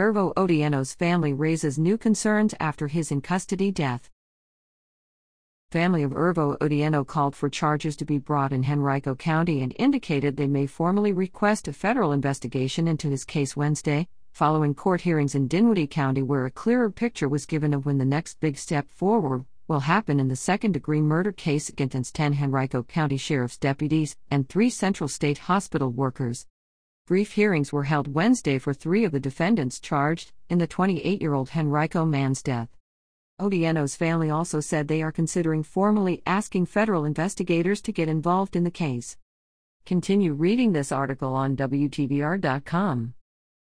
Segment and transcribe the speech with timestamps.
[0.00, 4.08] Irvo Otieno's family raises new concerns after his in custody death.
[5.70, 10.38] Family of Ervo Odieno called for charges to be brought in Henrico County and indicated
[10.38, 15.46] they may formally request a federal investigation into his case Wednesday, following court hearings in
[15.46, 19.44] Dinwiddie County where a clearer picture was given of when the next big step forward
[19.68, 24.48] will happen in the second degree murder case against 10 Henrico County Sheriff's deputies and
[24.48, 26.46] three Central State Hospital workers.
[27.10, 31.34] Brief hearings were held Wednesday for three of the defendants charged in the 28 year
[31.34, 32.68] old Henrico man's death.
[33.40, 38.62] Otieno's family also said they are considering formally asking federal investigators to get involved in
[38.62, 39.16] the case.
[39.84, 43.14] Continue reading this article on WTVR.com.